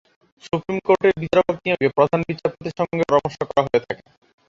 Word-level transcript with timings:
Supreme 0.43 0.77
কোর্টের 0.85 1.13
বিচারক 1.21 1.55
নিয়োগে 1.57 1.87
প্রধান 1.97 2.19
বিচারপতির 2.29 2.77
সঙ্গে 2.79 3.03
পরামর্শ 3.03 3.37
করা 3.49 3.61
হয়ে 3.65 3.83
থাকে। 3.85 4.03